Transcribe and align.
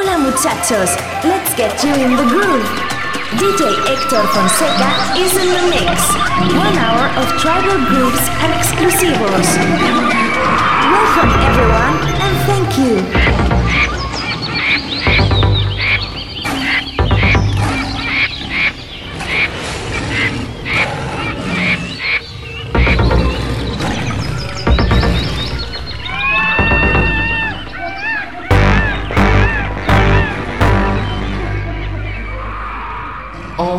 Hola 0.00 0.16
muchachos, 0.16 0.94
let's 1.24 1.52
get 1.56 1.82
you 1.82 1.92
in 1.92 2.14
the 2.14 2.22
groove. 2.22 2.62
DJ 3.34 3.74
Hector 3.84 4.22
Fonseca 4.28 5.18
is 5.18 5.32
in 5.32 5.48
the 5.48 5.64
mix. 5.74 6.14
One 6.54 6.78
hour 6.78 7.10
of 7.18 7.26
tribal 7.40 7.84
grooves 7.88 8.22
and 8.38 8.52
exclusivos. 8.54 9.48
Welcome 10.94 11.30
everyone 11.42 11.96
and 12.22 12.36
thank 12.46 12.78
you. 12.78 13.57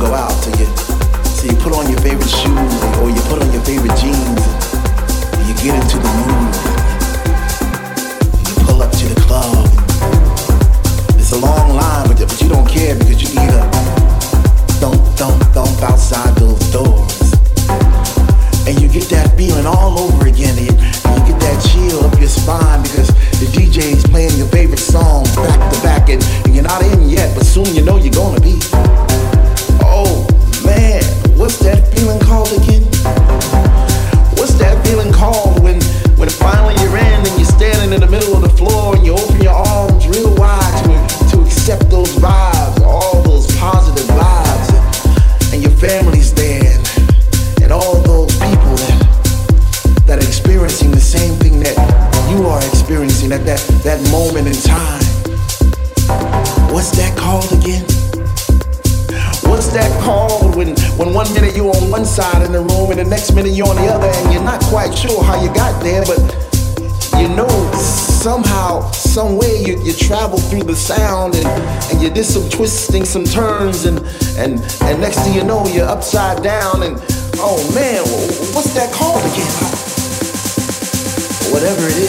go 0.00 0.14
out, 0.14 0.30
so 0.30 0.50
you 0.58 0.66
so 1.26 1.46
you 1.46 1.56
put 1.56 1.74
on 1.74 1.90
your 1.90 2.00
favorite 2.00 2.28
shoes 2.28 2.82
or 2.98 3.10
you 3.10 3.20
put 3.28 3.42
on 3.42 3.52
your 3.52 3.62
favorite 3.62 3.94
jeans, 3.98 4.46
and 5.36 5.46
you 5.46 5.54
get 5.62 5.74
into 5.74 5.98
the 5.98 6.08
mood. 6.26 6.39
twisting 72.60 73.06
some 73.06 73.24
turns 73.24 73.86
and 73.86 74.00
and 74.36 74.60
and 74.82 75.00
next 75.00 75.20
thing 75.20 75.32
you 75.32 75.42
know 75.42 75.66
you're 75.68 75.88
upside 75.88 76.42
down 76.42 76.82
and 76.82 76.94
oh 77.38 77.56
man, 77.74 78.02
what's 78.54 78.74
that 78.74 78.92
called 78.92 79.24
again? 79.32 79.48
Whatever 81.50 81.86
it 81.86 81.96
is. 81.96 81.99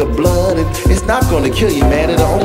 your 0.00 0.16
blood. 0.16 0.56
It's 0.88 1.04
not 1.04 1.22
gonna 1.24 1.50
kill 1.50 1.70
you, 1.70 1.82
man. 1.82 2.08
It'll 2.08 2.39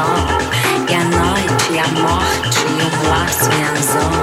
sol, 0.00 0.14
e 0.88 0.94
a 0.94 1.04
noite, 1.04 1.72
e 1.72 1.78
a 1.78 1.88
morte, 2.00 2.58
e 2.58 2.82
o 2.82 3.10
laço, 3.10 3.50
e 3.50 3.62
a 3.62 3.74
zona. 3.82 4.19